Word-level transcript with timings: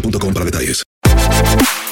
boostmobile.com. 0.00 0.26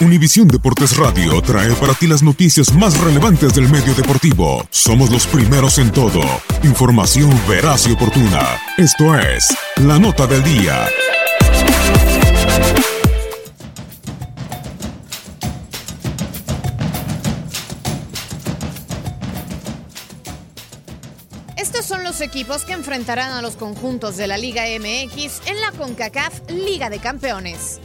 Univisión 0.00 0.48
Deportes 0.48 0.96
Radio 0.96 1.40
trae 1.40 1.72
para 1.74 1.94
ti 1.94 2.06
las 2.06 2.22
noticias 2.22 2.74
más 2.74 2.98
relevantes 3.00 3.54
del 3.54 3.68
medio 3.68 3.94
deportivo. 3.94 4.66
Somos 4.70 5.10
los 5.10 5.26
primeros 5.26 5.78
en 5.78 5.92
todo. 5.92 6.20
Información 6.62 7.30
veraz 7.48 7.86
y 7.86 7.92
oportuna. 7.92 8.58
Esto 8.76 9.16
es 9.18 9.46
La 9.76 9.98
Nota 9.98 10.26
del 10.26 10.42
Día. 10.42 10.88
Estos 21.56 21.86
son 21.86 22.02
los 22.04 22.20
equipos 22.20 22.64
que 22.64 22.72
enfrentarán 22.72 23.32
a 23.32 23.42
los 23.42 23.56
conjuntos 23.56 24.16
de 24.16 24.26
la 24.26 24.36
Liga 24.36 24.64
MX 24.64 25.42
en 25.46 25.60
la 25.60 25.70
CONCACAF 25.72 26.50
Liga 26.50 26.90
de 26.90 26.98
Campeones. 26.98 27.80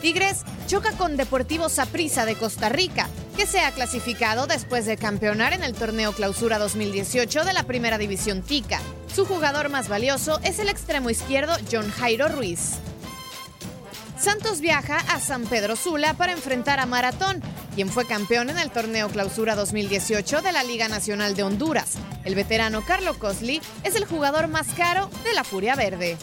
Tigres 0.00 0.38
choca 0.66 0.92
con 0.92 1.16
Deportivo 1.16 1.68
Saprissa 1.68 2.24
de 2.24 2.34
Costa 2.34 2.68
Rica, 2.68 3.08
que 3.36 3.46
se 3.46 3.60
ha 3.60 3.70
clasificado 3.72 4.46
después 4.46 4.86
de 4.86 4.96
campeonar 4.96 5.52
en 5.52 5.62
el 5.62 5.74
torneo 5.74 6.12
Clausura 6.12 6.58
2018 6.58 7.44
de 7.44 7.52
la 7.52 7.64
Primera 7.64 7.98
División 7.98 8.42
Tica. 8.42 8.80
Su 9.14 9.26
jugador 9.26 9.68
más 9.68 9.88
valioso 9.88 10.40
es 10.42 10.58
el 10.58 10.68
extremo 10.68 11.10
izquierdo 11.10 11.54
John 11.70 11.90
Jairo 11.90 12.28
Ruiz. 12.28 12.76
Santos 14.18 14.60
viaja 14.60 14.98
a 14.98 15.18
San 15.18 15.44
Pedro 15.44 15.76
Sula 15.76 16.14
para 16.14 16.32
enfrentar 16.32 16.78
a 16.78 16.86
Maratón, 16.86 17.42
quien 17.74 17.88
fue 17.88 18.06
campeón 18.06 18.50
en 18.50 18.58
el 18.58 18.70
torneo 18.70 19.08
Clausura 19.08 19.54
2018 19.54 20.42
de 20.42 20.52
la 20.52 20.62
Liga 20.62 20.88
Nacional 20.88 21.34
de 21.34 21.42
Honduras. 21.42 21.94
El 22.24 22.34
veterano 22.34 22.84
Carlo 22.86 23.18
Cosli 23.18 23.62
es 23.82 23.96
el 23.96 24.04
jugador 24.04 24.48
más 24.48 24.68
caro 24.76 25.10
de 25.24 25.32
la 25.32 25.44
Furia 25.44 25.74
Verde. 25.74 26.18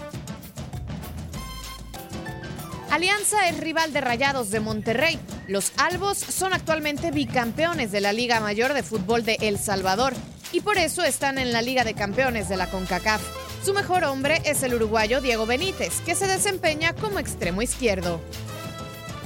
Alianza 2.92 3.50
es 3.50 3.60
rival 3.60 3.92
de 3.92 4.02
Rayados 4.02 4.50
de 4.50 4.62
Monterrey. 4.62 5.20
Los 5.48 5.74
Albos 5.78 6.18
son 6.18 6.54
actualmente 6.54 7.12
bicampeones 7.12 7.92
de 7.92 8.00
la 8.00 8.14
Liga 8.14 8.40
Mayor 8.40 8.74
de 8.74 8.82
Fútbol 8.82 9.26
de 9.26 9.38
El 9.42 9.60
Salvador 9.60 10.14
y 10.54 10.62
por 10.62 10.78
eso 10.78 11.04
están 11.04 11.38
en 11.38 11.52
la 11.52 11.62
Liga 11.62 11.84
de 11.84 11.94
Campeones 11.94 12.48
de 12.48 12.56
la 12.56 12.68
CONCACAF. 12.72 13.22
Su 13.64 13.74
mejor 13.74 14.06
hombre 14.06 14.42
es 14.46 14.64
el 14.64 14.74
uruguayo 14.74 15.20
Diego 15.20 15.46
Benítez, 15.46 16.00
que 16.06 16.16
se 16.16 16.28
desempeña 16.28 16.94
como 16.94 17.20
extremo 17.20 17.62
izquierdo. 17.62 18.22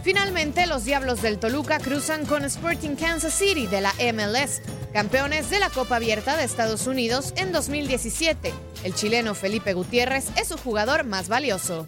Finalmente, 0.04 0.66
los 0.66 0.84
Diablos 0.84 1.22
del 1.22 1.38
Toluca 1.38 1.78
cruzan 1.78 2.26
con 2.26 2.44
Sporting 2.44 2.96
Kansas 2.96 3.36
City 3.36 3.68
de 3.68 3.82
la 3.82 3.94
MLS, 4.14 4.64
campeones 4.92 5.52
de 5.52 5.60
la 5.60 5.70
Copa 5.70 5.98
Abierta 5.98 6.36
de 6.36 6.44
Estados 6.44 6.88
Unidos 6.88 7.34
en 7.38 7.52
2017. 7.52 8.52
El 8.84 8.96
chileno 8.96 9.36
Felipe 9.36 9.74
Gutiérrez 9.74 10.26
es 10.36 10.48
su 10.48 10.58
jugador 10.58 11.04
más 11.04 11.28
valioso. 11.28 11.88